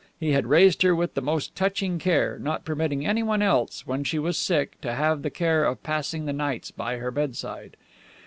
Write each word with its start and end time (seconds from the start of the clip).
He 0.19 0.31
had 0.31 0.47
raised 0.47 0.81
her 0.81 0.95
with 0.95 1.13
the 1.13 1.21
most 1.21 1.55
touching 1.55 1.99
care, 1.99 2.39
not 2.39 2.65
permitting 2.65 3.05
anyone 3.05 3.43
else, 3.43 3.85
when 3.85 4.03
she 4.03 4.17
was 4.17 4.35
sick, 4.35 4.81
to 4.81 4.93
have 4.95 5.21
the 5.21 5.29
care 5.29 5.63
of 5.63 5.83
passing 5.83 6.25
the 6.25 6.33
nights 6.33 6.71
by 6.71 6.97
her 6.97 7.11
bedside. 7.11 7.77